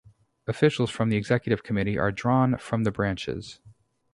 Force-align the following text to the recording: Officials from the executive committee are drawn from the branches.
Officials 0.47 0.89
from 0.89 1.09
the 1.09 1.15
executive 1.15 1.61
committee 1.61 1.95
are 1.99 2.11
drawn 2.11 2.57
from 2.57 2.85
the 2.85 2.91
branches. 2.91 3.59